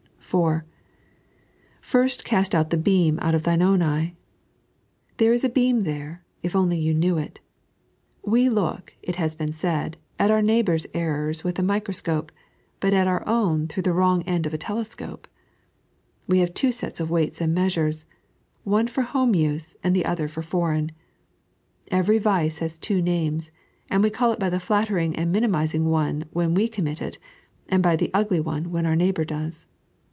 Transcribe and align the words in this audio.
(4) 0.33 0.63
Firtt 1.83 2.23
eaat 2.23 2.55
out 2.55 2.69
the 2.69 2.77
beam 2.77 3.19
out 3.21 3.33
0/ 3.33 3.43
thine 3.43 3.61
oten 3.61 3.81
eye. 3.83 4.13
There 5.17 5.33
is 5.33 5.43
a 5.43 5.49
beam 5.49 5.81
there, 5.81 6.23
if 6.41 6.53
you 6.53 6.59
only 6.61 6.93
knew 6.93 7.17
it. 7.17 7.41
We 8.23 8.47
look, 8.47 8.93
it 9.03 9.17
has 9.17 9.35
been 9.35 9.51
said, 9.51 9.97
at 10.17 10.31
our 10.31 10.41
neighbour's 10.41 10.87
errors 10.93 11.43
with 11.43 11.59
a 11.59 11.61
microscope, 11.63 12.31
but 12.79 12.93
at 12.93 13.09
our 13.09 13.27
own 13.27 13.67
through 13.67 13.83
the 13.83 13.91
wrong 13.91 14.23
end 14.23 14.45
of 14.45 14.53
a 14.53 14.57
telescope. 14.57 15.27
We 16.27 16.39
have 16.39 16.53
two 16.53 16.71
sets 16.71 17.01
of 17.01 17.09
weights 17.11 17.41
and 17.41 17.53
measures— 17.53 18.05
one 18.77 18.87
for 18.87 19.01
home 19.01 19.35
use, 19.35 19.75
and 19.83 19.93
the 19.93 20.05
other 20.05 20.29
for 20.29 20.41
foreign. 20.41 20.93
Every 21.89 22.19
vice 22.19 22.59
has 22.59 22.79
two 22.79 23.01
names; 23.01 23.51
and 23.89 24.01
we 24.01 24.09
call 24.09 24.31
it 24.31 24.39
by 24.39 24.49
the 24.49 24.61
flatt«ring 24.61 25.13
and 25.13 25.29
minimising 25.29 25.87
one 25.89 26.23
when 26.31 26.53
we 26.53 26.69
commit 26.69 27.01
it, 27.01 27.19
and 27.67 27.83
by 27.83 27.97
the 27.97 28.11
ugly 28.13 28.39
one 28.39 28.71
when 28.71 28.85
our 28.85 28.95
neighbour 28.95 29.25
does. 29.25 29.67